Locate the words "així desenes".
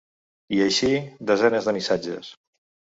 0.69-1.71